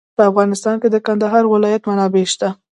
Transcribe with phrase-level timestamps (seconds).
[0.17, 2.49] په افغانستان کې د کندهار ولایت منابع شته.